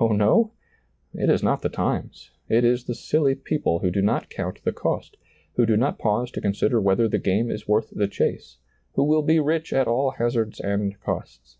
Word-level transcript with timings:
Oh, 0.00 0.08
no! 0.08 0.50
it 1.14 1.30
is 1.30 1.44
not 1.44 1.62
the 1.62 1.68
times; 1.68 2.32
it 2.48 2.64
is 2.64 2.82
the 2.86 2.94
silly 2.96 3.36
people 3.36 3.78
who 3.78 3.92
do 3.92 4.02
not 4.02 4.28
count 4.28 4.60
the 4.64 4.72
cost, 4.72 5.16
who 5.54 5.64
do 5.64 5.76
not 5.76 5.96
pause 5.96 6.32
to 6.32 6.40
con 6.40 6.54
sider 6.54 6.80
whether 6.80 7.06
the 7.06 7.18
game 7.20 7.52
is 7.52 7.68
worth 7.68 7.90
the 7.90 8.08
chase, 8.08 8.58
who 8.94 9.04
will 9.04 9.22
be 9.22 9.38
rich 9.38 9.72
at 9.72 9.86
all 9.86 10.10
hazards 10.10 10.58
and 10.58 10.98
costs. 10.98 11.56